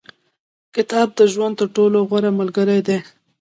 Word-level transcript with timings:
•کتاب، 0.75 1.07
د 1.17 1.19
ژوند 1.33 1.53
تر 1.59 1.67
ټولو 1.75 1.97
غوره 2.09 2.31
ملګری 2.39 2.79
دی. 2.87 2.97